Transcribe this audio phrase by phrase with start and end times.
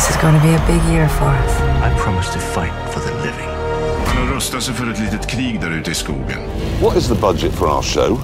[0.00, 1.60] This is going to be a big year for us.
[1.60, 3.48] I promise to fight for the living.
[4.06, 6.38] Man har rustat sig för ett litet krig där ute i skogen.
[6.82, 8.18] What is the budget for our show?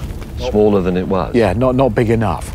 [0.51, 1.35] Smaller than it was.
[1.35, 2.45] Yeah, not, not big enough.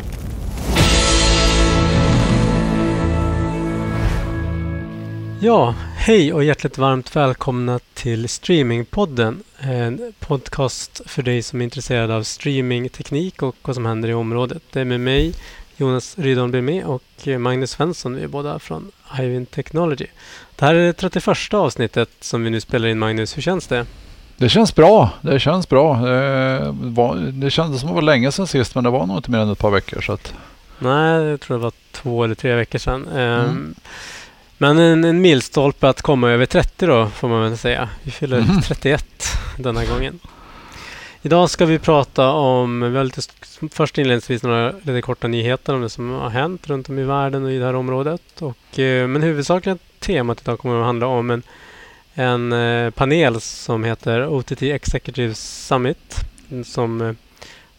[5.41, 9.43] Ja, hej och hjärtligt varmt välkomna till Streamingpodden.
[9.59, 14.63] En podcast för dig som är intresserad av streamingteknik och vad som händer i området.
[14.71, 15.33] Det är med mig,
[15.77, 17.03] Jonas Rydholm blir med och
[17.39, 18.15] Magnus Svensson.
[18.15, 20.07] Vi är båda från Hywind Technology.
[20.55, 22.99] Det här är det 31 avsnittet som vi nu spelar in.
[22.99, 23.85] Magnus, hur känns det?
[24.37, 25.09] Det känns bra.
[25.21, 25.95] Det känns bra.
[25.95, 29.17] Det, var, det kändes som att det var länge sedan sist men det var nog
[29.17, 30.01] inte mer än ett par veckor.
[30.01, 30.33] Så att...
[30.79, 33.07] Nej, jag tror det var två eller tre veckor sedan.
[33.07, 33.75] Mm.
[34.57, 37.89] Men en, en milstolpe att komma över 30 då, får man väl säga.
[38.03, 38.61] Vi fyller mm.
[38.61, 39.05] 31
[39.57, 40.19] denna gången.
[41.25, 43.21] Idag ska vi prata om, vi har lite,
[43.71, 47.43] först inledningsvis några lite korta nyheter om det som har hänt runt om i världen
[47.45, 48.41] och i det här området.
[48.41, 51.43] Och, eh, men huvudsakligen temat idag kommer att handla om en,
[52.13, 56.15] en eh, panel som heter OTT Executive Summit.
[56.65, 57.13] Som, eh,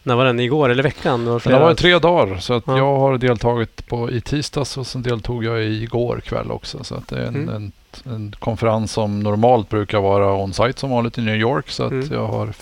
[0.03, 0.39] när var den?
[0.39, 1.25] Igår eller veckan?
[1.25, 2.37] Det var, i tre dagar.
[2.37, 2.77] Så att ja.
[2.77, 6.83] jag har deltagit på i tisdags och sen deltog jag igår kväll också.
[6.83, 7.55] Så att det är en, mm.
[7.55, 7.71] en,
[8.05, 11.69] en konferens som normalt brukar vara on-site som vanligt i New York.
[11.69, 12.07] Så att mm.
[12.11, 12.53] jag har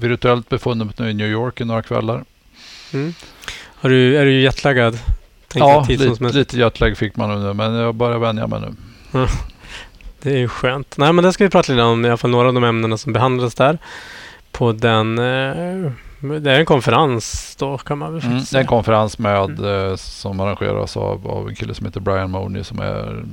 [0.00, 2.24] virtuellt befunnit mig i New York i några kvällar.
[2.92, 3.14] Mm.
[3.74, 4.98] Har du, är du jetlaggad?
[5.54, 8.74] ja, lite, lite jetlag fick man nu men jag börjar vänja mig nu.
[10.22, 10.94] Det är ju skönt.
[10.98, 12.96] Nej, men det ska vi prata lite om, i alla fall några av de ämnena
[12.96, 13.78] som behandlas där.
[14.52, 15.18] På den...
[15.18, 19.44] Eh, det är en konferens då kan man väl mm, Det är en konferens med,
[19.44, 19.90] mm.
[19.90, 23.24] eh, som arrangeras av, av en kille som heter Brian Money som är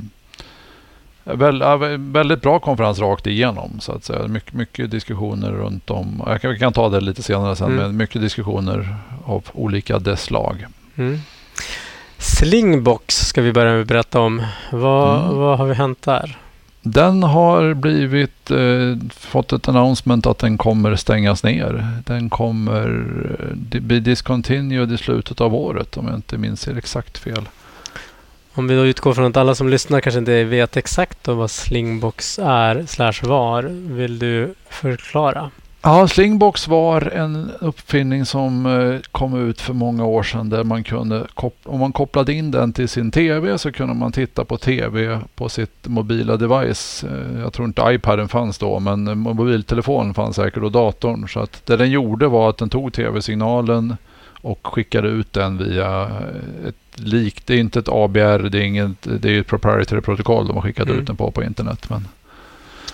[1.97, 4.27] väldigt bra konferens rakt igenom så att säga.
[4.27, 6.23] Mycket, mycket diskussioner runt om.
[6.25, 7.67] Jag kan, vi kan ta det lite senare sen.
[7.67, 7.77] Mm.
[7.77, 8.95] Men mycket diskussioner
[9.25, 10.65] av olika dess slag.
[10.95, 11.19] Mm.
[12.17, 14.43] Slingbox ska vi börja berätta om.
[14.71, 15.37] Vad, mm.
[15.37, 16.37] vad har vi hänt där?
[16.81, 21.87] Den har blivit eh, fått ett announcement att den kommer stängas ner.
[22.05, 23.05] Den kommer
[23.39, 27.49] eh, bli discontinued i slutet av året om jag inte minns exakt fel.
[28.58, 32.39] Om vi då utgår från att alla som lyssnar kanske inte vet exakt vad Slingbox
[32.39, 33.64] är slash var.
[33.93, 35.52] Vill du förklara?
[35.82, 40.83] Ja, Slingbox var en uppfinning som eh, kom ut för många år sedan där man
[40.83, 41.27] kunde,
[41.64, 45.49] om man kopplade in den till sin TV så kunde man titta på TV på
[45.49, 47.04] sitt mobila device.
[47.04, 51.30] Eh, jag tror inte iPaden fanns då men mobiltelefonen fanns säkert och datorn.
[51.30, 53.95] Så att det den gjorde var att den tog TV-signalen
[54.45, 56.11] och skickade ut den via
[56.67, 57.45] ett lik.
[57.45, 60.64] Det är inte ett ABR, det är, inget, det är ett proprietary protokoll de har
[60.64, 61.00] skickat mm.
[61.00, 61.89] ut den på på internet.
[61.89, 62.08] Men,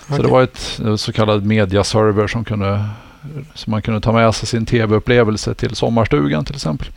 [0.04, 0.16] okay.
[0.16, 2.88] Så det var ett så kallad mediaserver som kunde
[3.54, 6.88] så man kunde ta med sig sin tv-upplevelse till sommarstugan till exempel.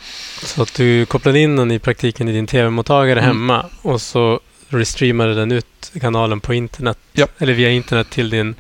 [0.43, 3.27] Så att du kopplade in den i praktiken i din tv-mottagare mm.
[3.27, 4.39] hemma och så
[4.69, 7.27] restreamade den ut kanalen på internet ja.
[7.37, 8.55] eller via internet till din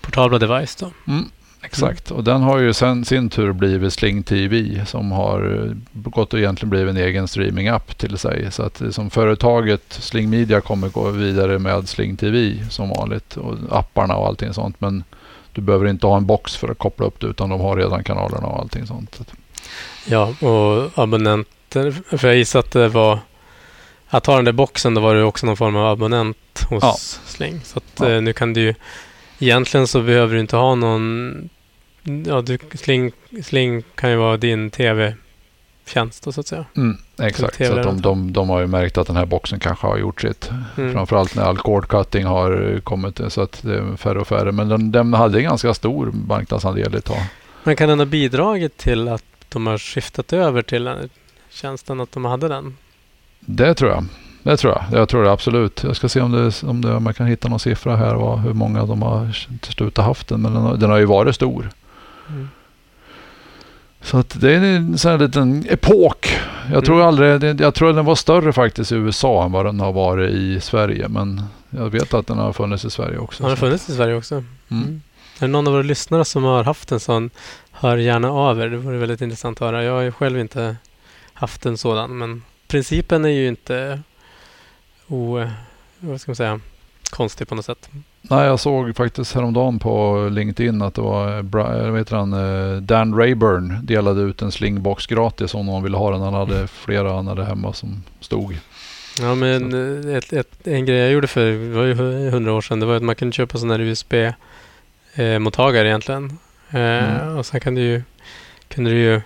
[0.00, 0.90] portabla device då?
[1.06, 1.30] Mm.
[1.62, 6.32] Exakt, och den har ju sen sin tur blivit Sling TV som har eh, gått
[6.32, 8.52] och egentligen blivit en egen streamingapp till sig.
[8.52, 13.56] Så att som företaget Sling Media kommer gå vidare med Sling TV som vanligt och
[13.70, 14.80] apparna och allting sånt.
[14.80, 15.04] Men
[15.52, 18.04] du behöver inte ha en box för att koppla upp det utan de har redan
[18.04, 19.20] kanalerna och allting sånt.
[20.06, 23.18] Ja, och abonnenter, för jag gissar att det var
[24.08, 26.96] att ha den där boxen, då var det också någon form av abonnent hos ja.
[27.26, 27.60] Sling.
[27.64, 28.10] Så att, ja.
[28.10, 28.74] Eh, nu kan du
[29.40, 31.48] Egentligen så behöver du inte ha någon...
[32.26, 33.12] Ja, du, Sling,
[33.44, 36.64] Sling kan ju vara din tv-tjänst så att säga.
[36.76, 39.86] Mm, exakt, så att de, de, de har ju märkt att den här boxen kanske
[39.86, 40.50] har gjort sitt.
[40.76, 40.92] Mm.
[40.92, 44.52] Framförallt när all cord cutting har kommit så att det är färre och färre.
[44.52, 47.22] Men den, den hade ganska stor marknadsandel ett tag.
[47.64, 51.10] Men kan den ha bidragit till att de har skiftat över till den
[51.50, 52.76] tjänsten, att de hade den?
[53.40, 54.04] Det tror jag.
[54.42, 55.00] Det tror jag.
[55.00, 55.82] Jag tror det absolut.
[55.84, 58.14] Jag ska se om, det, om, det, om jag kan hitta någon siffra här.
[58.14, 60.42] Vad, hur många de har till slut haft den.
[60.42, 61.70] Men den har, den har ju varit stor.
[62.28, 62.48] Mm.
[64.02, 66.38] Så att det är en sån här liten epok.
[66.62, 66.84] Jag mm.
[66.84, 70.30] tror aldrig, jag tror den var större faktiskt i USA än vad den har varit
[70.30, 71.08] i Sverige.
[71.08, 73.42] Men jag vet att den har funnits i Sverige också.
[73.42, 74.34] Har den funnits i Sverige också?
[74.34, 74.82] Mm.
[74.84, 75.02] Mm.
[75.38, 77.30] Är det någon av våra lyssnare som har haft en sån?
[77.70, 78.68] Hör gärna av er.
[78.68, 79.84] Det vore väldigt intressant att höra.
[79.84, 80.76] Jag har ju själv inte
[81.32, 82.18] haft en sådan.
[82.18, 84.00] Men principen är ju inte
[85.10, 85.44] o,
[86.00, 86.60] vad ska man säga,
[87.10, 87.88] konstig på något sätt.
[88.22, 91.42] Nej, jag såg faktiskt häromdagen på LinkedIn att det var
[91.90, 96.10] vad heter han, eh, Dan Rayburn delade ut en slingbox gratis om någon ville ha
[96.10, 96.20] den.
[96.20, 98.58] Han hade flera han hade hemma som stod.
[99.20, 101.94] Ja, men ett, ett, en grej jag gjorde för det var ju
[102.30, 106.38] hundra år sedan det var att man kunde köpa sådana här USB-mottagare eh, egentligen.
[106.70, 107.36] Eh, mm.
[107.36, 108.02] Och sen kan du ju,
[108.68, 109.20] kunde du ju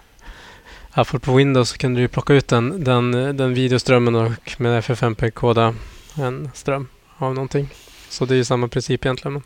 [0.95, 5.75] Apple på Windows så kunde du plocka ut den, den, den videoströmmen och med FFmpeg-koda
[6.17, 6.89] en ström
[7.19, 7.69] av någonting.
[8.09, 9.43] Så det är ju samma princip egentligen.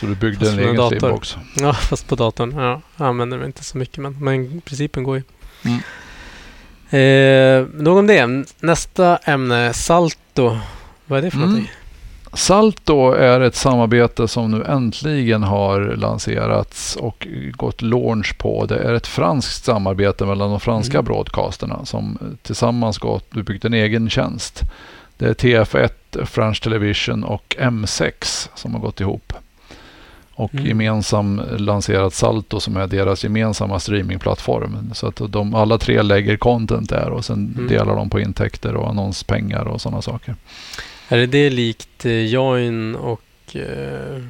[0.00, 1.36] Så du byggde Fast en egen streambox?
[1.56, 2.52] ja, fast på datorn.
[2.56, 5.22] Ja, jag använder det inte så mycket men, men principen går ju.
[5.64, 5.80] Mm.
[6.90, 8.44] Eh, nog om det.
[8.60, 10.58] Nästa ämne, Salto.
[11.06, 11.50] Vad är det för Mm.
[11.50, 11.72] någonting?
[12.34, 18.66] Salto är ett samarbete som nu äntligen har lanserats och gått launch på.
[18.66, 21.04] Det är ett franskt samarbete mellan de franska Mm.
[21.04, 24.60] broadcasterna som tillsammans gått byggt en egen tjänst.
[25.18, 29.32] Det är TF1, French Television och M6 som har gått ihop.
[30.36, 30.66] Och Mm.
[30.66, 34.90] gemensam lanserat Salto som är deras gemensamma streamingplattform.
[34.94, 37.68] Så att de alla tre lägger content där och sen Mm.
[37.68, 40.34] delar de på intäkter och annonspengar och sådana saker.
[41.08, 43.22] Är det det likt eh, Join och
[43.56, 44.22] eh,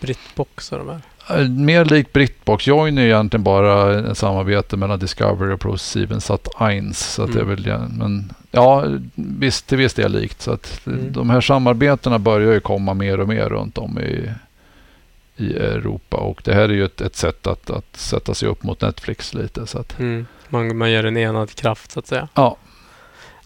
[0.00, 1.00] Britbox och de här?
[1.40, 2.66] Eh, Mer likt Britbox.
[2.66, 6.96] Join är egentligen bara ett samarbete mellan Discovery och ProSiebenSat 1.
[6.96, 7.56] Så att det är Mm.
[7.62, 8.84] väl, men ja,
[9.14, 10.42] visst, till viss del likt.
[10.42, 11.12] Så att Mm.
[11.12, 14.30] de här samarbetena börjar ju komma mer och mer runt om i,
[15.36, 16.16] i Europa.
[16.16, 19.34] Och det här är ju ett, ett sätt att, att sätta sig upp mot Netflix
[19.34, 19.66] lite.
[19.66, 20.26] Så att, Mm.
[20.48, 22.28] Man, man gör en enad kraft så att säga.
[22.34, 22.56] ja.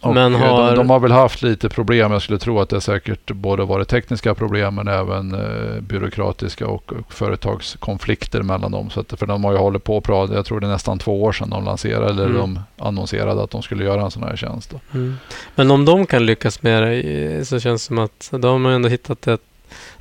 [0.02, 2.12] Och Men har- de, de har väl haft lite problem.
[2.12, 6.92] Jag skulle tro att det säkert både varit tekniska problem men även eh, byråkratiska och,
[6.92, 8.90] och företagskonflikter mellan dem.
[8.90, 10.36] Så att, för de har ju hållit på och pratat.
[10.36, 12.36] Jag tror det är nästan två år sedan de lanserade eller Mm.
[12.38, 14.74] de annonserade att de skulle göra en sån här tjänst.
[14.94, 15.16] Mm.
[15.54, 18.72] Men om de kan lyckas med det eh, så känns det som att de har
[18.72, 19.40] ändå hittat ett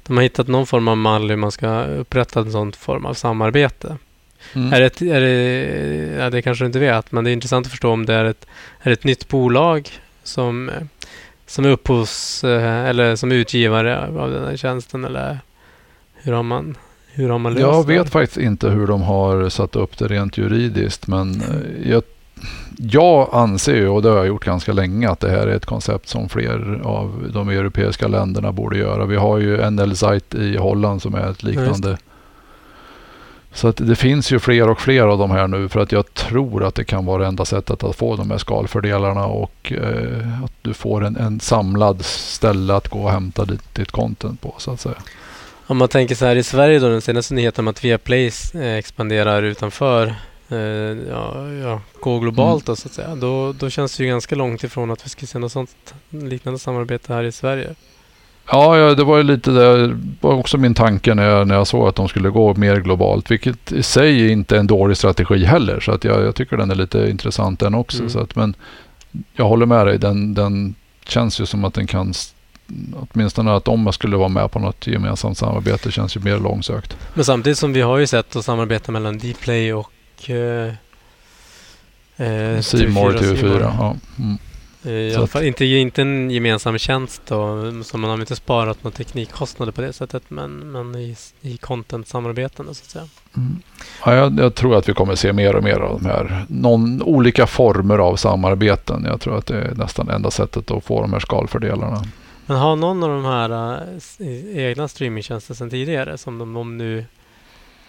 [0.07, 3.13] de har hittat någon form av mall hur man ska upprätta en sån form av
[3.13, 3.97] samarbete.
[4.53, 4.73] Mm.
[4.73, 7.71] Är det, är det, ja, det kanske du inte vet, men det är intressant att
[7.71, 8.45] förstå om det är ett,
[8.81, 9.89] är det ett nytt bolag
[10.23, 10.71] som,
[11.45, 15.39] som är upphovs eh, eller som är utgivare av den här tjänsten eller
[16.15, 16.77] hur har man,
[17.13, 17.93] hur har man löst Jag det?
[17.93, 22.03] vet faktiskt inte hur de har satt upp det rent juridiskt men eh, jag,
[22.77, 25.65] jag anser ju, och det har jag gjort ganska länge, att det här är ett
[25.65, 29.05] koncept som fler av de europeiska länderna borde göra.
[29.05, 31.97] Vi har ju NL Site i Holland som är ett liknande.
[33.53, 36.13] Så att det finns ju fler och fler av de här nu för att jag
[36.13, 40.43] tror att det kan vara det enda sättet att få de här skalfördelarna och eh,
[40.43, 44.55] att du får en, en samlad ställe att gå och hämta ditt, ditt content på
[44.57, 44.95] så att säga.
[45.67, 48.73] Om man tänker så här i Sverige då, den senaste nyheten om att Viaplay eh,
[48.73, 50.15] expanderar utanför
[50.49, 50.57] eh,
[51.09, 53.15] ja, ja, gå globalt då så att säga.
[53.15, 56.59] Då, då känns det ju ganska långt ifrån att vi ska se något sånt liknande
[56.59, 57.75] samarbete här i Sverige.
[58.51, 61.67] Ja, ja, det var ju lite det var också min tanke när jag, när jag
[61.67, 65.45] såg att de skulle gå mer globalt, vilket i sig inte är en dålig strategi
[65.45, 65.79] heller.
[65.79, 67.99] Så att jag, jag tycker den är lite intressant den också.
[67.99, 68.09] Mm.
[68.09, 68.55] Så att, men
[69.33, 70.75] jag håller med dig, den, den
[71.05, 72.13] känns ju som att den kan,
[72.93, 76.97] åtminstone att om jag skulle vara med på något gemensamt samarbete känns ju mer långsökt.
[77.13, 80.73] Men samtidigt som vi har ju sett att samarbeta mellan Dplay och eh,
[82.17, 83.73] eh, Simor TV4, TV4.
[83.79, 83.95] Ja.
[84.19, 84.37] Mm.
[84.83, 88.83] Eh, I alla fall inte, inte en gemensam tjänst då, så man har inte sparat
[88.83, 93.05] några teknikkostnader på det sättet men, men i, i content-samarbeten så att säga.
[93.37, 93.61] Mm.
[94.05, 97.01] Ja, jag, jag tror att vi kommer se mer och mer av de här någon,
[97.01, 99.05] olika former av samarbeten.
[99.05, 102.03] Jag tror att det är nästan enda sättet att få de här skalfördelarna.
[102.45, 103.77] Men har någon av de här
[104.19, 107.05] äh, egna streamingtjänster sedan tidigare som de, de nu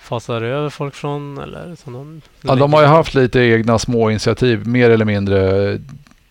[0.01, 4.11] fasar över folk från eller som de Ja, de har ju haft lite egna små
[4.11, 5.79] initiativ, mer eller mindre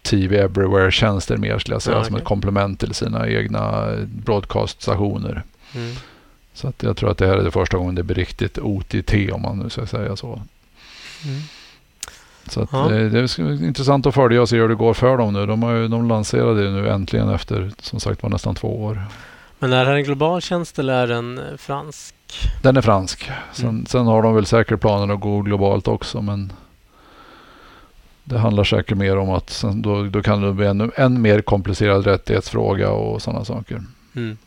[0.01, 5.43] TV Everywhere-tjänster mer skulle jag säga, Ja, som ett komplement till sina egna broadcast-stationer.
[5.75, 5.95] Mm.
[6.53, 9.13] Så att jag tror att det här är det första gången det blir riktigt OTT
[9.33, 10.27] om man nu ska säga så.
[11.25, 11.41] Mm.
[12.49, 12.87] Så Ja.
[12.89, 15.45] det, det är intressant att följa och se hur det går för dem nu.
[15.45, 19.03] De, har ju, de lanserade ju nu äntligen efter som sagt var nästan två år.
[19.59, 22.15] Men är det här en global tjänst eller är den eh, fransk?
[22.61, 23.29] Den är fransk.
[23.53, 23.85] Sen, Mm.
[23.85, 26.51] sen har de väl säkert planer att gå globalt också men
[28.31, 32.05] det handlar säkert mer om att då, då kan det bli en, en mer komplicerad
[32.05, 33.83] rättighetsfråga och sådana saker.
[34.15, 34.37] Mm.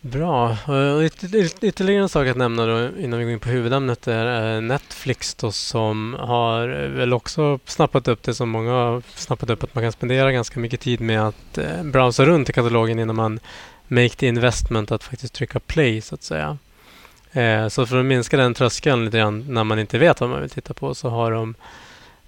[0.00, 0.56] Bra.
[0.96, 1.02] Och
[1.62, 5.52] Ytterligare en sak att nämna då innan vi går in på huvudämnet är Netflix då
[5.52, 9.92] som har väl också snappat upp det som många har snappat upp att man kan
[9.92, 13.40] spendera ganska mycket tid med att eh, browsa runt i katalogen innan man
[13.88, 16.58] make the investment att faktiskt trycka play så att säga.
[17.34, 20.40] Eh, så för att minska den tröskeln lite grann när man inte vet vad man
[20.40, 21.54] vill titta på så har de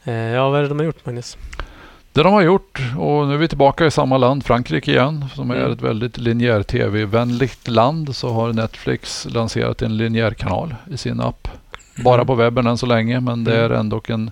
[0.05, 1.37] eh, Ja, vad är det de har gjort Magnus?
[2.13, 5.51] Det de har gjort och nu är vi tillbaka i samma land, Frankrike igen, som
[5.51, 5.73] är Mm.
[5.73, 11.49] ett väldigt linjär tv-vänligt land, så har Netflix lanserat en linjärkanal i sin app.
[12.05, 13.79] Bara på webben än så länge, men det är Mm.
[13.81, 14.31] ändå en,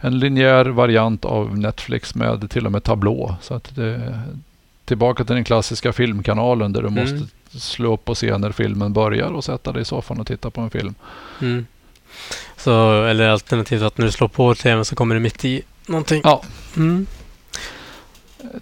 [0.00, 3.36] en linjär variant av Netflix med till och med tablå.
[3.40, 4.20] Så att det
[4.88, 7.00] tillbaka till den klassiska filmkanalen där du Mm.
[7.04, 7.28] måste
[7.60, 10.60] slå upp och se när filmen börjar och sätta dig i soffan och titta på
[10.60, 10.94] en film.
[11.40, 11.66] Mm.
[12.56, 16.20] Så, eller alternativt att när du slår på tvn så kommer det mitt i någonting.
[16.24, 16.42] Ja.
[16.76, 17.06] Mm.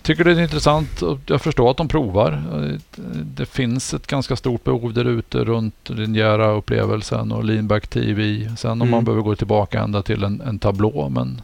[0.03, 2.43] Tycker det är intressant och jag förstår att de provar.
[3.15, 8.51] Det finns ett ganska stort behov där ute runt linjära upplevelsen och leanback TV.
[8.57, 8.91] Sen om Mm.
[8.91, 11.09] man behöver gå tillbaka ända till en, en tablå.
[11.09, 11.43] Men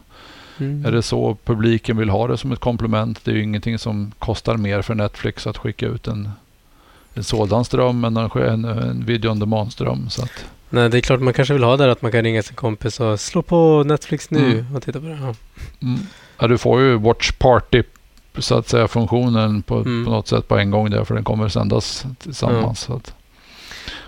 [0.59, 0.85] Mm.
[0.85, 3.25] är det så publiken vill ha det som ett komplement?
[3.25, 6.29] Det är ju ingenting som kostar mer för Netflix att skicka ut en,
[7.13, 10.09] en sådan ström än en, en, en video on demand-ström.
[10.69, 12.99] Nej, det är klart man kanske vill ha där att man kan ringa sin kompis
[12.99, 14.75] och slå på Netflix nu Mm.
[14.75, 15.17] och titta på det.
[15.21, 15.35] Ja.
[15.87, 15.99] mm.
[16.39, 17.83] ja, du får ju Watch Party
[18.37, 20.05] så att säga funktionen på, Mm.
[20.05, 22.79] på något sätt på en gång där för den kommer sändas tillsammans.
[22.79, 23.13] Så att,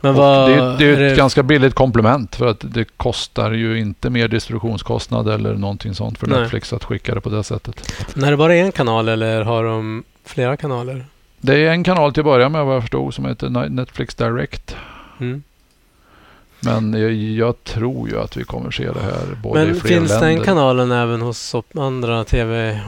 [0.02, 0.50] Men vad...
[0.50, 4.10] det, är- det är är ett ganska billigt komplement för att det kostar ju inte
[4.10, 6.40] mer distributionskostnad eller någonting sånt för Nej.
[6.42, 7.92] Netflix att skicka det på det sättet.
[8.24, 11.06] Är det bara en kanal eller har de flera kanaler?
[11.42, 14.76] Det är en kanal till att börja med vad jag förstod som heter Netflix Direct.
[15.20, 15.44] Mm.
[16.60, 19.90] Men jag, jag tror ju att vi kommer se det här både i Men fler
[19.90, 20.28] finns länder.
[20.28, 22.80] den kanalen även hos andra TV,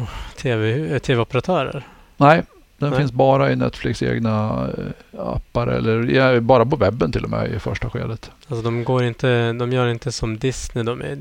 [0.41, 1.83] TV, eh, TV-operatörer?
[2.17, 2.43] Nej,
[2.77, 2.99] den Nej.
[2.99, 4.67] finns bara i Netflix egna
[5.13, 8.31] eh, appar eller bara på webben till och med i första skedet.
[8.47, 11.17] Alltså de går inte, de gör inte som Disney de är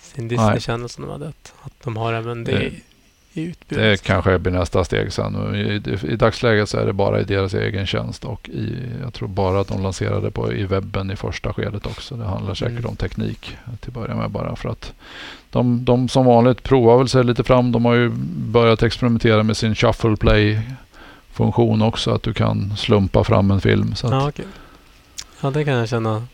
[0.00, 1.28] sin Disney Channel som de hade.
[1.62, 2.70] Att, de har även det Det-
[3.34, 4.00] i, utbudet.
[4.00, 5.54] Det kanske blir nästa steg sen.
[5.54, 9.28] I, I dagsläget så är det bara i deras egen tjänst och i, jag tror
[9.28, 12.14] bara att de lanserade på i webben i första skedet också.
[12.16, 12.90] Det handlar säkert Mm.
[12.90, 14.92] om teknik till att börja med bara för att
[15.50, 17.72] de, de som vanligt provar väl sig lite fram.
[17.72, 20.60] De har ju börjat experimentera med sin shuffle play
[21.32, 22.10] funktion också.
[22.14, 23.94] Att du kan slumpa fram en film.
[23.94, 24.44] Så Ja, okej.
[25.40, 26.26] Ja, det kan jag känna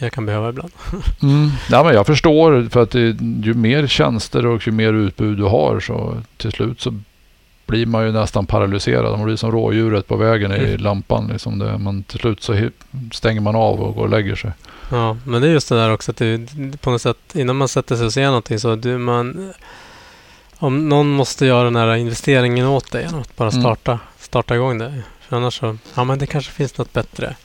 [0.00, 0.72] jag kan behöva ibland.
[1.22, 1.50] Mm.
[1.70, 5.42] Ja, men jag förstår för att det, ju mer tjänster och ju mer utbud du
[5.44, 6.94] har så till slut så
[7.66, 9.18] blir man ju nästan paralyserad.
[9.18, 10.80] Man blir som rådjuret på vägen i Mm.
[10.80, 11.28] lampan.
[11.32, 12.68] Liksom det, man, till slut så
[13.12, 14.50] stänger man av och går och lägger sig.
[14.90, 16.46] Ja, men det är just det där också att det,
[16.80, 19.52] på något sätt innan man sätter sig och ser någonting så du, man
[20.58, 23.98] om någon måste göra den här investeringen åt dig genom att bara Mm.
[24.28, 25.02] Starta, igång det.
[25.20, 27.36] För annars så, ja men det kanske finns något bättre.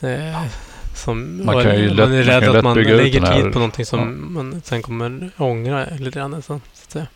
[0.00, 0.42] Eh,
[0.94, 3.42] som, Man kan ju man lätt- är man rädd kan att man lägger den här-
[3.42, 4.04] tid på någonting som Ja.
[4.06, 6.32] man sen kommer ångra lite grann.
[6.42, 6.54] Så, så
[6.86, 7.06] att säga.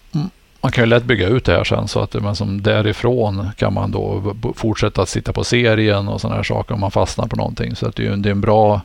[0.60, 3.72] Man kan ju lätt bygga ut det här sen så att man som därifrån kan
[3.74, 7.36] man då fortsätta att sitta på serien och sådana här saker om man fastnar på
[7.36, 7.76] någonting.
[7.76, 8.80] Så att det är ju det är en bra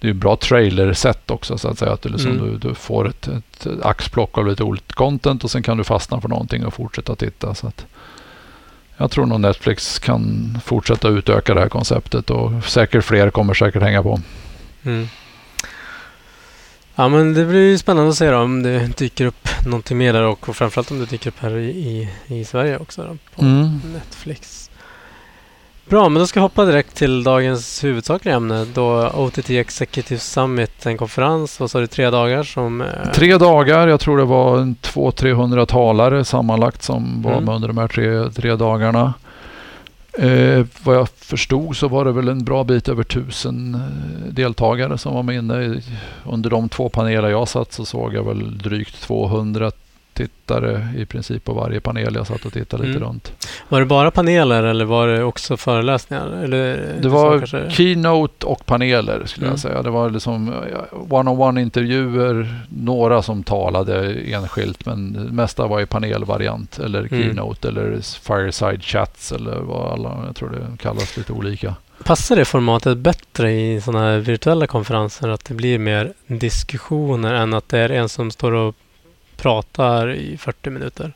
[0.00, 1.92] det är en bra trailer-set också så att säga.
[1.92, 2.44] Att du, liksom, Mm.
[2.50, 6.20] du, du får ett, ett axplock av lite olika content och sen kan du fastna
[6.20, 7.54] på någonting och fortsätta titta.
[7.54, 7.86] Så att
[8.96, 13.82] jag tror nog Netflix kan fortsätta utöka det här konceptet och säkert fler kommer säkert
[13.82, 14.20] hänga på.
[14.84, 15.08] Mm.
[16.94, 20.12] Ja men det blir ju spännande att se då, om det dyker upp någonting mer
[20.12, 22.08] där och, och framförallt om det dyker upp här i, i,
[22.40, 23.80] i Sverige också då, på Mm.
[23.92, 24.70] Netflix.
[25.88, 30.86] Bra, men då ska jag hoppa direkt till dagens huvudsakliga ämne då OTT Executive Summit,
[30.86, 32.80] en konferens, vad sa du, tre dagar som...
[32.80, 37.44] eh, Tre dagar, jag tror det var en 200-300 talare sammanlagt som var Mm.
[37.44, 39.14] med under de här tre, tre dagarna.
[40.18, 44.98] Eh, vad jag förstod så var det väl en bra bit över tusen eh, deltagare
[44.98, 45.80] som var med inne.
[46.24, 49.70] Under de två paneler jag satt så såg jag väl drygt 200
[50.16, 53.08] tittare i princip på varje panel jag satt och tittade lite Mm.
[53.08, 53.32] runt.
[53.68, 56.26] Var det bara paneler eller var det också föreläsningar?
[56.44, 59.52] Eller, Det så var kanske- keynote och paneler skulle Mm.
[59.52, 59.82] jag säga.
[59.82, 60.54] Det var liksom
[61.08, 67.08] one-on-one intervjuer, några som talade enskilt men det mesta var i panelvariant eller Mm.
[67.22, 71.74] keynote eller fireside chats eller vad alla, jag tror det kallas lite olika.
[72.04, 75.28] Passar det formatet bättre i sådana här virtuella konferenser?
[75.28, 78.74] Att det blir mer diskussioner än att det är en som står och
[79.36, 81.12] pratar i 40 minuter?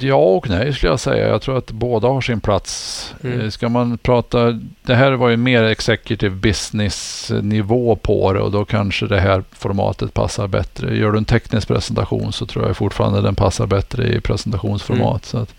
[0.00, 1.28] Ja och nej skulle jag säga.
[1.28, 3.14] Jag tror att båda har sin plats.
[3.24, 3.40] Mm.
[3.40, 8.50] Eh, Ska man prata, det här var ju mer executive business nivå på det och
[8.50, 10.96] då kanske det här formatet passar bättre.
[10.96, 15.32] Gör du en teknisk presentation så tror jag fortfarande den passar bättre i presentationsformat.
[15.32, 15.42] Mm.
[15.42, 15.54] Att,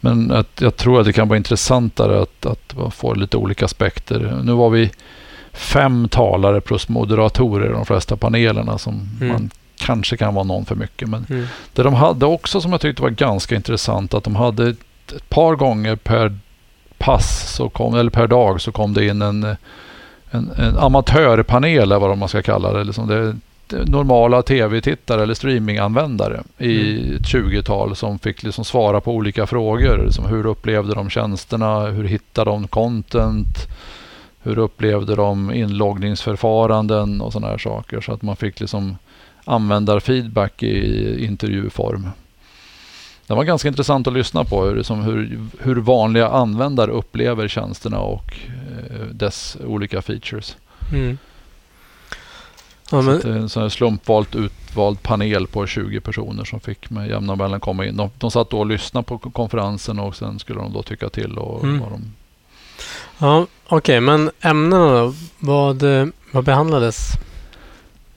[0.00, 4.40] men att jag tror att det kan vara intressantare att, att få lite olika aspekter.
[4.44, 4.90] Nu var vi
[5.52, 9.28] fem talare plus moderatorer i de flesta panelerna som Mm.
[9.32, 9.50] man
[9.86, 11.08] kanske kan vara någon för mycket.
[11.08, 11.46] Men Mm.
[11.72, 15.56] det de hade också som jag tyckte var ganska intressant att de hade ett, par
[15.56, 16.38] gånger per
[16.98, 19.44] pass så kom, eller per dag så kom det in en,
[20.30, 22.84] en, en amatörpanel eller vad man ska kalla det.
[22.84, 23.36] Liksom det
[23.88, 27.16] normala tv-tittare eller streaminganvändare i Mm.
[27.16, 30.02] ett 20-tal som fick liksom svara på olika frågor.
[30.06, 31.80] Liksom hur upplevde de tjänsterna?
[31.80, 33.58] Hur hittade de content?
[34.42, 38.00] Hur upplevde de inloggningsförfaranden och sådana här saker.
[38.00, 38.96] Så att man fick liksom
[39.46, 42.08] användarfeedback i intervjuform.
[43.26, 47.98] Det var ganska intressant att lyssna på hur, som hur, hur vanliga användare upplever tjänsterna
[47.98, 48.34] och
[48.90, 50.56] eh, dess olika features.
[50.92, 51.18] Mm.
[52.90, 56.60] Ja, Så men, att det är en sån slumpvalt utvald panel på 20 personer som
[56.60, 57.96] fick med jämna mellan komma in.
[57.96, 61.38] De, de satt då och lyssnade på konferensen och sen skulle de då tycka till
[61.38, 61.80] och Mm.
[61.80, 62.02] vad de
[63.18, 65.14] ja, okej, men ämnena då?
[65.38, 67.08] Vad, eh, vad behandlades?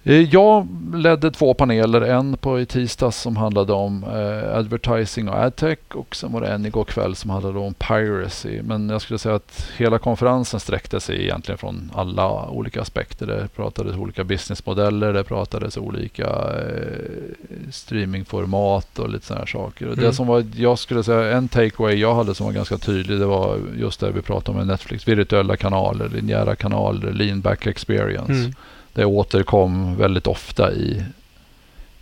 [0.09, 2.01] Eh, Jag ledde två paneler.
[2.01, 6.47] En på i tisdags som handlade om eh, advertising och adtech och sen var det
[6.47, 8.61] en igår kväll som handlade om piracy.
[8.61, 13.27] Men jag skulle säga att hela konferensen sträckte sig egentligen från alla olika aspekter.
[13.27, 19.85] Det pratades olika businessmodeller, det pratades olika eh, streamingformat och lite sådana här saker.
[19.85, 19.99] Mm.
[19.99, 23.25] Det som var, jag skulle säga en takeaway jag hade som var ganska tydlig, det
[23.25, 25.07] var just det vi pratade om med Netflix.
[25.07, 28.33] Virtuella kanaler, linjära kanaler, lean back experience.
[28.33, 28.53] Mm.
[28.99, 31.03] Det återkom väldigt ofta i,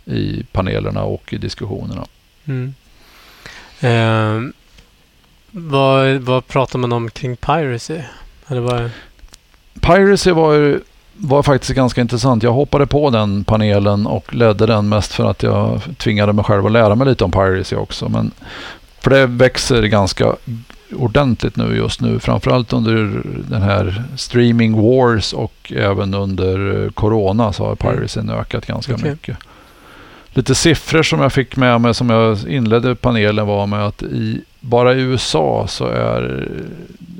[0.04, 2.06] i panelerna och i diskussionerna.
[2.44, 2.74] Mm.
[3.80, 4.50] Eh,
[5.50, 8.00] vad, vad pratar man om kring piracy?
[8.48, 8.90] Eller vad,
[9.80, 10.80] Piracy var,
[11.12, 12.42] var faktiskt ganska intressant.
[12.42, 16.66] Jag hoppade på den panelen och ledde den mest för att jag tvingade mig själv
[16.66, 18.08] att lära mig lite om piracy också.
[18.08, 18.30] Men
[19.00, 20.36] för det växer ganska
[20.92, 22.18] ordentligt nu just nu.
[22.18, 28.66] Framförallt under den här streaming wars och även under eh, corona så har piracyn ökat
[28.66, 29.10] ganska Okej.
[29.10, 29.36] mycket.
[30.30, 34.40] Lite siffror som jag fick med mig som jag inledde panelen var med att i,
[34.60, 36.48] bara i USA så är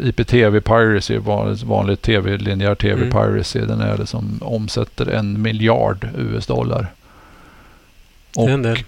[0.02, 3.10] IPTV piracy, vanligt, vanligt tv, linjär tv Mm.
[3.10, 6.86] piracy, den är det som omsätter en miljard US-dollar.
[8.62, 8.78] del.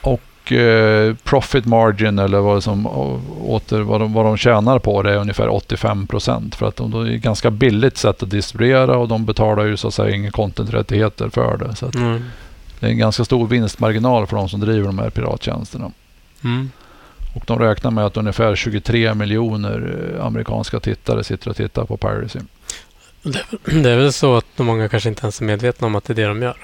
[0.00, 0.20] Och
[0.52, 2.86] eh, profit margin eller vad, som,
[3.40, 6.54] åter, vad, de, vad de tjänar på det är ungefär 85 procent.
[6.54, 9.76] För att de, de är ett ganska billigt sätt att distribuera och de betalar ju
[9.76, 11.76] så att säga inga contenträttigheter för det.
[11.76, 12.24] Så Mm.
[12.80, 15.92] det är en ganska stor vinstmarginal för de som driver de här pirattjänsterna.
[16.44, 16.70] Mm.
[17.34, 21.96] Och de räknar med att ungefär 23 miljoner eh, amerikanska tittare sitter och tittar på
[21.96, 22.38] piracy.
[23.64, 26.14] Det är väl så att många kanske inte ens är medvetna om att det är
[26.14, 26.56] det de gör.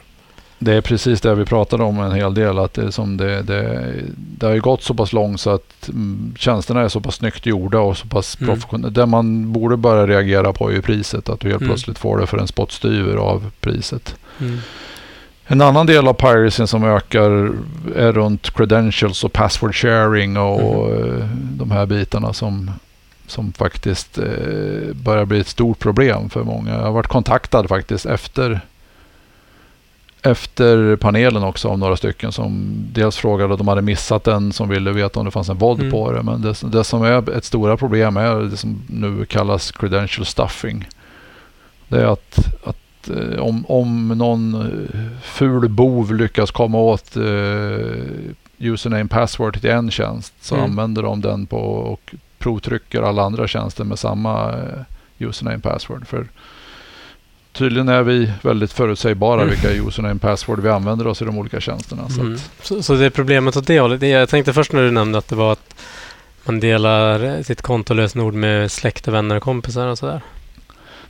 [0.61, 2.59] Det är precis det vi pratade om en hel del.
[2.59, 6.35] Att det, som det, det, det har ju gått så pass långt så att mm,
[6.39, 8.55] tjänsterna är så pass snyggt gjorda och så pass Mm.
[8.55, 8.91] professionella.
[8.91, 11.29] Det man borde börja reagera på är ju priset.
[11.29, 11.69] Att du helt Mm.
[11.69, 14.15] plötsligt får det för en spottstyver av priset.
[14.41, 14.59] Mm.
[15.47, 17.31] En annan del av piracy som ökar
[17.97, 21.21] är runt credentials och password sharing och Mm.
[21.21, 22.71] eh, de här bitarna som,
[23.27, 26.71] som faktiskt eh, börjar bli ett stort problem för många.
[26.75, 28.61] Jag har varit kontaktad faktiskt efter
[30.23, 34.69] efter panelen också av några stycken som dels frågade om de hade missat den som
[34.69, 35.91] ville veta om det fanns en VOD Mm.
[35.93, 36.23] på det.
[36.23, 40.89] Men det, det som är ett stora problem är det som nu kallas credential stuffing.
[41.89, 47.23] Det är att, att eh, om, om någon eh, ful bov lyckas komma åt eh,
[48.59, 50.71] username password till en tjänst så Mm.
[50.71, 54.55] använder de den på och provtrycker alla andra tjänster med samma
[55.19, 56.07] username password.
[56.07, 56.27] För
[57.59, 59.55] tydligen är vi väldigt förutsägbara Mm.
[59.55, 62.09] vilka username password vi använder oss i de olika tjänsterna.
[62.09, 62.39] Så Mm.
[62.63, 64.03] Så, så det är problemet åt det hållet.
[64.03, 65.75] Jag tänkte först när du nämnde att det var att
[66.45, 70.21] man delar sitt kontolösenord med släkt och vänner och kompisar och sådär.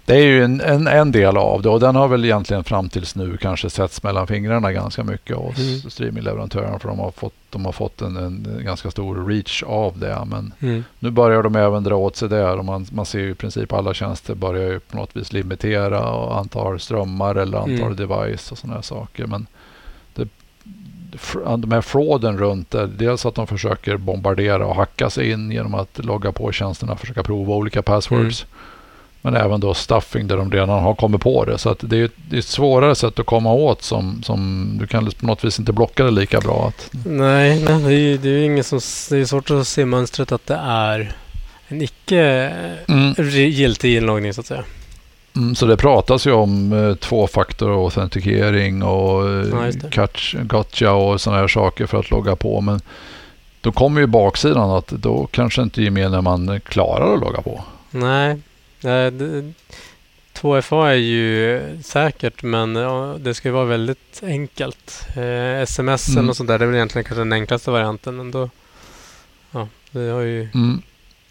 [0.09, 2.89] Det är ju en, en, en del av det och den har väl egentligen fram
[2.89, 5.91] tills nu kanske setts mellan fingrarna ganska mycket hos Mm.
[5.91, 10.19] streamingleverantörerna för de har fått, de har fått en, en ganska stor reach av det.
[10.27, 10.85] Men Mm.
[10.99, 13.73] Nu börjar de även dra åt sig där och man, man ser ju i princip
[13.73, 17.97] alla tjänster börjar ju på något vis limitera och antal strömmar eller antal Mm.
[17.97, 19.27] device och sådana här saker.
[19.27, 19.47] Men
[20.15, 20.29] det,
[21.59, 25.75] de här frauden runt det, dels att de försöker bombardera och hacka sig in genom
[25.75, 28.47] att logga på tjänsterna och försöka prova olika passwords.
[29.23, 31.59] Men även då stuffing där de redan har kommit på det.
[31.59, 34.71] Så att det är ett, det är ett svårare sätt att komma åt som, som
[34.81, 36.69] du kan på något vis inte blocka det lika bra.
[36.69, 38.81] Att, Nej, nej det är ju det är ingen som...
[39.11, 41.13] Det är svårt att se mönstret att det är
[41.69, 42.23] en icke
[42.89, 43.15] Mm.
[43.15, 44.65] re- giltig inloggning så att säga.
[45.37, 49.47] Mm, så det pratas ju om eh, tvåfaktor autentikering och eh,
[49.83, 52.61] Ja, catch, gotcha och sådana här saker för att logga på.
[52.61, 52.81] Men
[53.61, 57.65] då kommer ju baksidan att då kanske inte gemene man klarar att logga på.
[57.91, 58.37] Nej,
[60.35, 62.75] 2FA är ju säkert men
[63.19, 65.07] det ska ju vara väldigt enkelt.
[65.17, 66.25] Eh, sms Mm.
[66.25, 68.17] eller sånt där, det är väl egentligen kanske den enklaste varianten.
[68.17, 68.51] Men då,
[69.51, 70.83] ja, det har ju Mm.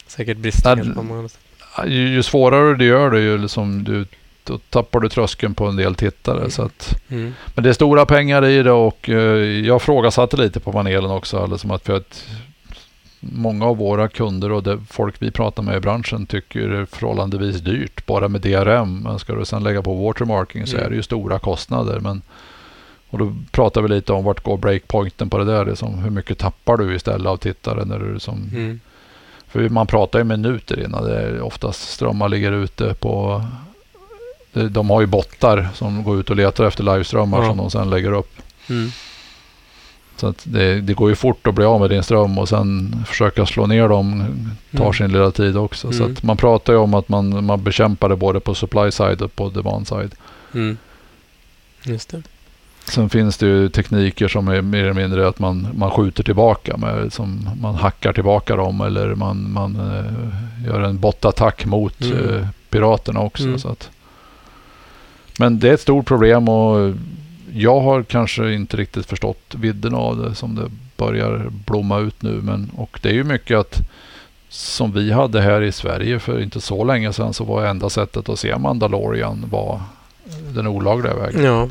[0.08, 1.40] säkert brister på många sätt.
[1.88, 4.06] Ju, ju svårare du gör det, ju liksom du,
[4.44, 6.38] då tappar du tröskeln på en del tittare.
[6.38, 6.52] Mm.
[6.52, 7.34] Så att, Mm.
[7.56, 9.16] men det är stora pengar i det och eh,
[9.66, 11.38] jag frågasatte lite på panelen också.
[11.40, 12.26] Alltså som att för att
[13.20, 16.86] många av våra kunder och det folk vi pratar med i branschen tycker det är
[16.86, 19.00] förhållandevis dyrt bara med DRM.
[19.04, 20.86] Men ska du sedan lägga på watermarking så Mm.
[20.86, 22.00] är det ju stora kostnader.
[22.00, 22.22] Men,
[23.10, 25.66] och då pratar vi lite om vart går breakpointen på det där.
[25.66, 28.80] Det är som hur mycket tappar du istället av tittare när du som Mm.
[29.48, 33.44] för man pratar ju minuter innan det är oftast strömmar ligger ute på
[34.54, 37.48] de, har ju bottar som går ut och letar efter liveströmmar Ja.
[37.48, 38.32] som de sen lägger upp.
[38.70, 38.90] Mm.
[40.20, 42.96] Så att det, det går ju fort att bli av med din ström och sen
[43.08, 44.26] försöka slå ner dem
[44.72, 44.94] tar Mm.
[44.94, 45.92] sin lilla tid också.
[45.92, 46.14] Så Mm.
[46.16, 49.36] att man pratar ju om att man, man bekämpar det både på supply side och
[49.36, 50.16] på demand side.
[50.54, 50.78] Mm.
[51.84, 52.22] Just det.
[52.86, 56.78] Sen finns det ju tekniker som är mer eller mindre att man, man skjuter tillbaka.
[56.78, 62.30] Med, som man hackar tillbaka dem eller man, man eh, gör en bottattack mot Mm.
[62.36, 63.44] eh, piraterna också.
[63.44, 63.60] Mm.
[63.60, 63.90] Så att.
[65.40, 66.94] Men det är ett stort problem och
[67.54, 72.32] jag har kanske inte riktigt förstått vidden av det som det börjar blomma ut nu.
[72.32, 73.80] Men, och det är ju mycket att
[74.50, 78.30] som vi hade här i Sverige för inte så länge sedan så var enda sättet
[78.30, 79.82] att se Mandalorian var
[80.54, 81.44] den olagliga vägen.
[81.44, 81.70] Ja.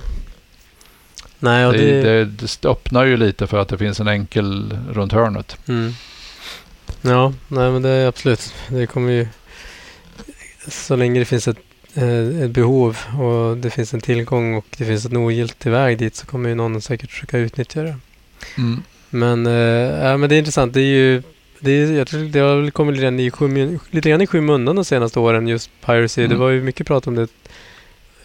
[1.38, 2.24] Nej, och Det, det...
[2.24, 5.56] det, det öppnar ju lite för att det finns en enkel runt hörnet.
[5.68, 5.92] Mm.
[7.02, 8.54] Ja, nej men det är absolut.
[8.68, 9.28] Det kommer ju...
[10.68, 11.58] Så länge det finns ett,
[11.96, 16.26] ett behov och det finns en tillgång och det finns en ogiltig väg dit så
[16.26, 17.96] kommer ju någon säkert försöka utnyttja det.
[19.10, 19.52] Men, eh,
[20.06, 20.74] ja, men det är intressant.
[20.74, 21.22] Det är ju...
[21.60, 24.76] Det, är, jag tror det har kommit lite grann i, skym, lite grann i skymundan
[24.76, 26.20] de senaste åren, just piracy.
[26.22, 26.38] Det Mm.
[26.38, 27.22] var ju mycket prat om det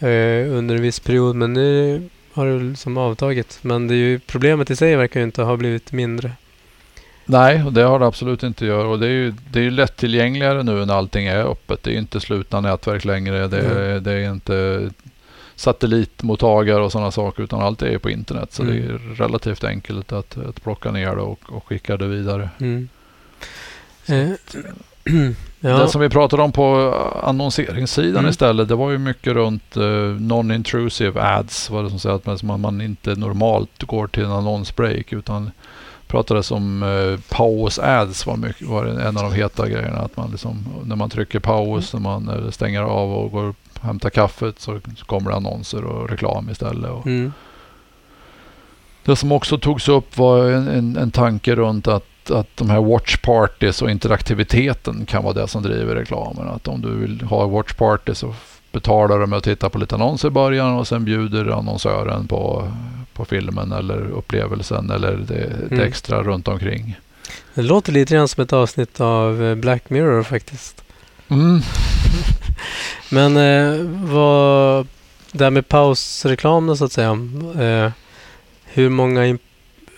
[0.08, 3.58] eh, under en viss period, men nu har det som avtagit.
[3.62, 6.32] Men det är ju, problemet i sig verkar ju inte ha blivit mindre.
[7.24, 8.88] Nej, det har det absolut inte göra.
[8.88, 11.82] Och det är ju det är ju lättillgängligare nu när allting är öppet.
[11.82, 13.48] Det är inte slutna nätverk längre.
[13.48, 14.02] Det är, Mm.
[14.02, 14.90] det är inte
[15.56, 18.52] satellitmottagare och sådana saker utan allt är på internet.
[18.52, 18.74] Så Mm.
[18.74, 22.50] det är relativt enkelt att, att plocka ner det och, och skicka det vidare.
[22.60, 22.88] Mm.
[24.06, 24.28] Eh,
[25.60, 25.78] ja.
[25.78, 28.30] Det som vi pratade om på annonseringssidan Mm.
[28.30, 29.82] istället, det var ju mycket runt eh,
[30.18, 31.70] non-intrusive ads.
[31.70, 35.50] Var det som säger att man, man inte normalt går till en annonsbreak utan
[36.12, 39.98] pratades om eh, pause ads var, mycket, var en av de heta grejerna.
[39.98, 43.56] Att man liksom, när man trycker paus, när man eller stänger av och går och
[43.80, 46.90] hämtar kaffet så, så kommer det annonser och reklam istället.
[46.90, 47.32] Och Mm.
[49.04, 52.80] det som också togs upp var en, en, en tanke runt att, att de här
[52.80, 56.48] watch parties och interaktiviteten kan vara det som driver reklamen.
[56.48, 58.34] Att om du vill ha watch party så
[58.72, 62.72] betalar du med att titta på lite annonser i början och sen bjuder annonsören på,
[63.12, 65.34] på filmen eller upplevelsen eller det,
[65.68, 65.80] det Mm.
[65.88, 66.96] extra runt omkring.
[67.54, 70.84] Det låter lite grann som ett avsnitt av eh, Black Mirror faktiskt.
[71.28, 71.60] Mm.
[73.10, 73.80] Men eh,
[74.12, 74.86] vad...
[75.32, 77.10] Det här med pausreklam då så att säga.
[77.60, 77.90] Eh,
[78.64, 79.38] hur många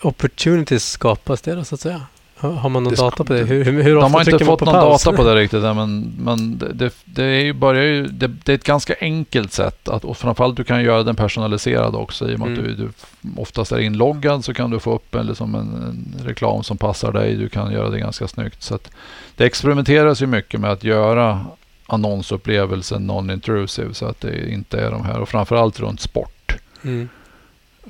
[0.03, 2.01] opportunities skapas det då så att säga?
[2.37, 3.45] Har, har man någon data på det?
[3.45, 5.05] Hur, hur, hur De ofta har inte fått någon paus?
[5.05, 8.55] data på det riktigt men, men det, det, är ju, börjar ju, det, det är
[8.55, 12.39] ett ganska enkelt sätt att, och framförallt du kan göra den personaliserad också i och
[12.39, 12.77] med att Mm.
[12.77, 12.91] du, du
[13.37, 17.13] oftast är inloggad så kan du få upp en, liksom en, en reklam som passar
[17.13, 17.35] dig.
[17.35, 18.63] Du kan göra det ganska snyggt.
[18.63, 18.91] Så att
[19.37, 21.47] det experimenteras ju mycket med att göra
[21.87, 26.57] annonsupplevelsen non-intrusive så att det inte är de här och framförallt runt sport.
[26.85, 27.09] Mm.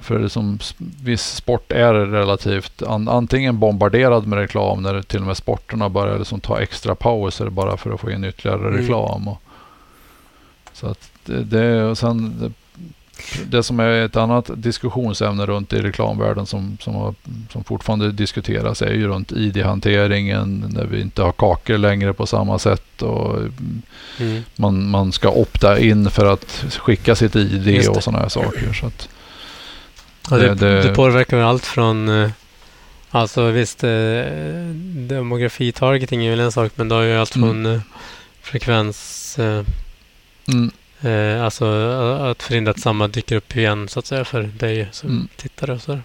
[0.01, 0.59] För som
[1.03, 6.19] viss sport är relativt an, antingen bombarderad med reklam när till och med sporterna börjar
[6.19, 8.81] liksom ta extra pauser bara för att få in ytterligare Mm.
[8.81, 9.29] reklam.
[9.29, 9.43] Och,
[10.73, 12.53] så att det, det, och sen det,
[13.47, 17.15] det som är ett annat diskussionsämne runt i reklamvärlden som, som, har,
[17.53, 22.59] som fortfarande diskuteras är ju runt ID-hanteringen när vi inte har kakor längre på samma
[22.59, 23.39] sätt och
[24.21, 24.43] Mm.
[24.57, 28.73] man, man ska opta in för att skicka sitt ID och sådana här saker.
[28.73, 29.09] Så att,
[30.31, 32.09] Ja, det, Det- det- påverkar väl allt från...
[32.09, 32.31] eh,
[33.11, 33.91] Alltså visst, eh,
[35.09, 37.49] demografi-targeting är väl en sak, men det har ju allt Mm.
[37.49, 37.81] från eh,
[38.43, 39.39] frekvens...
[39.39, 39.65] Eh,
[40.49, 41.65] mm, eh, alltså
[42.31, 45.29] att förhindra att samma dyker upp igen så att säga för dig som Mm.
[45.37, 46.03] tittare och sådär.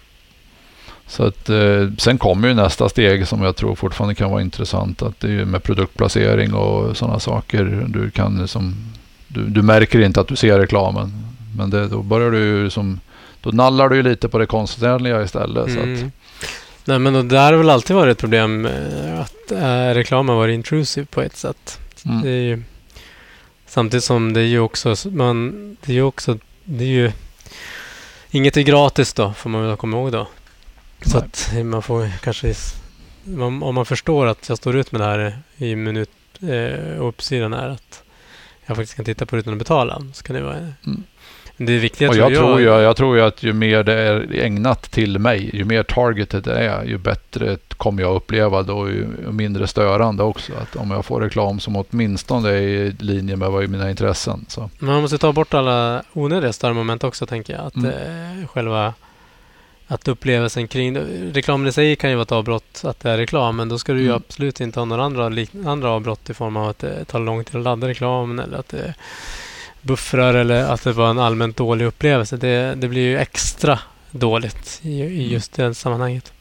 [1.06, 1.50] Så att,
[1.98, 5.02] sen kommer ju nästa steg som jag tror fortfarande kan vara intressant.
[5.02, 7.84] Att det är med produktplacering och sådana saker.
[7.88, 8.74] Du, kan liksom,
[9.28, 11.12] du, du märker inte att du ser reklamen.
[11.56, 13.00] Men det, då börjar du som,
[13.42, 15.72] då nallar du ju lite på det konstnärliga istället.
[15.72, 16.12] Så att, Mm.
[16.84, 20.54] Nej men det har väl alltid varit ett problem eh, att eh, reklam har varit
[20.54, 21.78] intrusive på ett sätt.
[22.04, 22.62] mm, Det är ju,
[23.66, 25.50] samtidigt som det är ju också, man,
[25.84, 27.12] det är ju också, det är ju,
[28.30, 30.28] inget är gratis då, får man väl komma ihåg då.
[31.02, 31.26] Så Nej.
[31.60, 32.54] att man får kanske,
[33.24, 36.10] man, om man förstår att jag står ut med det här i minut,
[36.42, 38.02] eh, uppsidan är att
[38.66, 41.02] jag faktiskt kan titta på det utan att betala, så kan det vara, Mm.
[41.66, 44.34] Det är viktigt och jag, tror ju, jag tror ju att ju mer det är
[44.34, 48.88] ägnat till mig, ju mer targeted det är, ju bättre kommer jag uppleva det och
[48.90, 50.52] ju mindre störande också.
[50.62, 54.44] Att om jag får reklam som åtminstone är i linje med vad är mina intressen.
[54.48, 54.70] Så.
[54.78, 57.66] Man måste ta bort alla onödiga störmoment också tänker jag.
[57.66, 58.40] Att Mm.
[58.40, 58.94] eh, själva
[59.86, 60.98] att upplevelsen kring.
[61.32, 63.56] Reklamen i sig kan ju vara ett avbrott att det är reklam.
[63.56, 64.16] Men då ska du ju Mm.
[64.16, 65.24] absolut inte ha några andra,
[65.66, 68.68] andra avbrott i form av att det tar lång tid att ladda reklamen eller att
[68.68, 68.94] det
[69.82, 72.36] buffrar eller att det var en allmänt dålig upplevelse.
[72.36, 73.78] Det, det blir ju extra
[74.10, 76.32] dåligt i, i just det sammanhanget.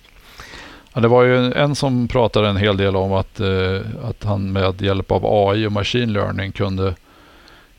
[0.93, 4.51] Ja, det var ju en som pratade en hel del om att, eh, att han
[4.51, 6.95] med hjälp av AI och machine learning kunde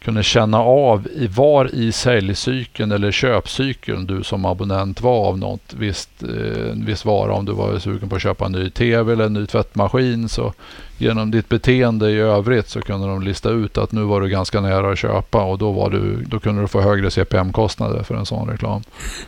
[0.05, 5.75] kunde känna av i var i säljcykeln eller köpcykeln du som abonnent var av något
[5.77, 7.33] visst, eh, viss vara.
[7.33, 10.53] Om du var sugen på att köpa en ny tv eller en ny tvättmaskin så
[10.99, 14.61] genom ditt beteende i övrigt så kunde de lista ut att nu var du ganska
[14.61, 18.27] nära att köpa och då, var du, då kunde du få högre CPM-kostnader för en
[18.27, 18.83] sån reklam.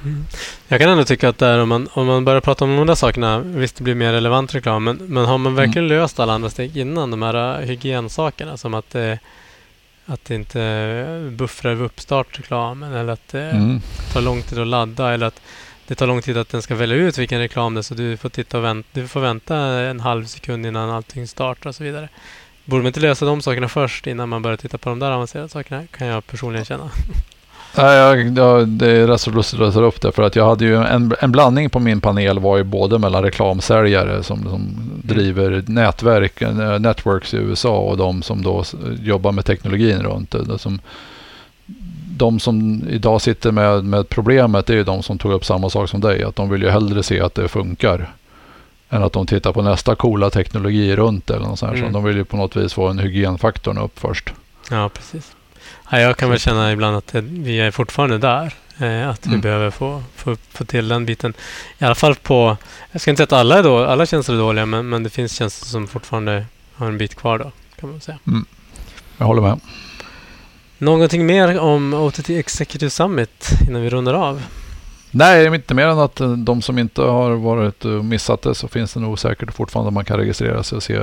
[0.05, 0.25] Mm.
[0.69, 2.95] Jag kan ändå tycka att där om man, om man börjar prata om de där
[2.95, 5.99] sakerna, visst det blir mer relevant reklam, men, men har man verkligen mm.
[5.99, 9.15] löst alla andra steg innan de här hygiensakerna som att eh,
[10.07, 13.81] att det inte buffrar vid uppstart reklamen eller att det mm.
[14.13, 15.41] tar lång tid att ladda eller att
[15.87, 18.17] det tar lång tid att den ska välja ut vilken reklam det är så du
[18.17, 21.85] får, titta och vänta, du får vänta en halv sekund innan allting startar och så
[21.85, 22.09] vidare.
[22.65, 25.49] Borde man inte lösa de sakerna först innan man börjar titta på de där avancerade
[25.49, 26.91] sakerna kan jag personligen känna.
[27.77, 30.13] Nej, jag, jag, det är rätt så lustigt att ta upp det.
[30.13, 33.23] För att jag hade ju en, en blandning på min panel var ju både mellan
[33.23, 38.65] reklamsäljare som, som driver nätverk, eh, networks i USA och de som då
[39.03, 40.59] jobbar med teknologin runt det.
[40.59, 40.81] Som,
[42.17, 45.89] de som idag sitter med, med problemet är ju de som tog upp samma sak
[45.89, 46.23] som dig.
[46.23, 48.13] Att de vill ju hellre se att det funkar.
[48.91, 51.35] Än att de tittar på nästa coola teknologi runt det.
[51.35, 51.87] Eller något sånt mm.
[51.87, 54.33] så de vill ju på något vis få en hygienfaktorn upp först.
[54.71, 55.33] Ja, precis.
[55.91, 58.55] Ja, jag kan väl känna ibland att vi är fortfarande där.
[58.79, 59.41] Eh, att vi mm.
[59.41, 61.35] behöver få, få, få till den biten.
[61.79, 62.57] I alla fall på...
[62.93, 65.11] Jag ska inte säga att alla, är då, alla tjänster är dåliga, men, men det
[65.11, 68.19] finns tjänster som fortfarande har en bit kvar då, kan man säga.
[68.27, 68.45] Mm.
[69.19, 69.61] Jag håller med.
[70.79, 74.43] Någonting mer om OTT Executive Summit innan vi rundar av?
[75.11, 78.95] Nej, inte mer än att eh, de som inte har varit missat det så finns
[78.95, 80.99] det nog säkert fortfarande man kan registrera sig och se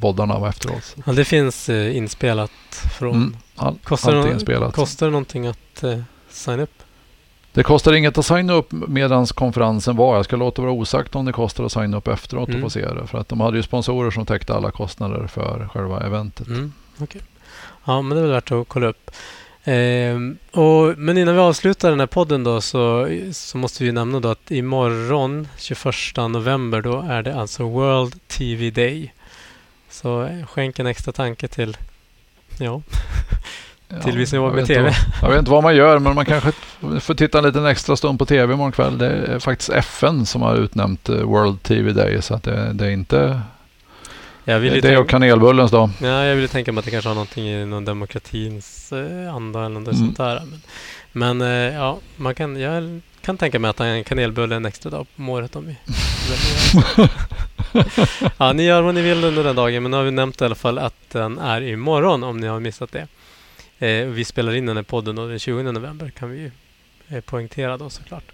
[0.00, 0.96] boddarna efteråt.
[1.06, 2.50] Ja, det finns eh, inspelat
[2.98, 3.14] från...
[3.14, 4.74] Mm, all, kostar, är inspelat.
[4.74, 5.98] kostar det någonting att eh,
[6.30, 6.82] signa upp?
[7.52, 10.16] Det kostar inget att signa upp medan konferensen var.
[10.16, 12.64] Jag ska låta vara osagt om det kostar att signa upp efteråt mm.
[12.64, 13.06] och få se det.
[13.06, 16.46] För att de hade ju sponsorer som täckte alla kostnader för själva eventet.
[16.46, 17.20] Mm, okay.
[17.84, 19.10] Ja, men det är väl värt att kolla upp.
[19.64, 20.16] Eh,
[20.60, 24.28] och, men innan vi avslutar den här podden då så, så måste vi nämna då
[24.28, 29.14] att imorgon 21 november då är det alltså World TV Day.
[29.90, 31.76] Så skänk en extra tanke till
[32.58, 32.82] ja,
[34.02, 34.94] till vi ser med TV.
[35.22, 36.52] jag vet inte vad man gör men man kanske
[37.00, 38.98] får titta en liten extra stund på TV imorgon kväll.
[38.98, 42.86] Det är faktiskt FN som har utnämnt eh, World TV Day så att det, det
[42.86, 43.40] är inte
[44.44, 45.90] vill det är kanelbullens dag.
[45.98, 49.66] Ja, jag ville tänka mig att det kanske har någonting i någon demokratins eh, anda
[49.66, 49.98] eller något mm.
[49.98, 50.42] sånt där.
[50.44, 50.60] Men,
[51.12, 55.06] men eh, ja, man kan, jag kan tänka mig att en kanelbulle en extra dag
[55.16, 55.76] på året om vi
[58.36, 60.44] Ja, ni gör vad ni vill under den dagen, men nu har vi nämnt i
[60.44, 63.06] alla fall att den är imorgon om ni har missat det.
[63.80, 66.50] Eh, vi spelar in den här podden då, den 20 november kan vi ju
[67.08, 68.32] eh, poängtera då såklart.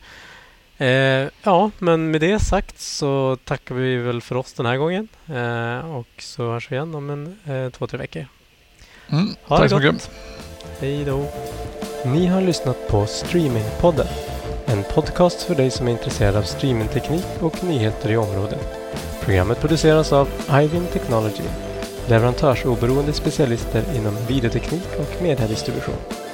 [0.79, 5.09] Eh, ja, men med det sagt så tackar vi väl för oss den här gången.
[5.27, 8.27] Eh, och så hörs vi igen om en eh, två, tre veckor.
[9.09, 10.11] Mm, ha tack så mycket.
[10.81, 11.33] Hej då.
[12.05, 14.07] Ni har lyssnat på Streamingpodden.
[14.67, 18.61] En podcast för dig som är intresserad av streamingteknik och nyheter i området.
[19.25, 20.29] Programmet produceras av
[20.63, 21.43] Ivin Technology,
[22.09, 26.26] leverantörsoberoende specialister inom videoteknik och mediedistribution.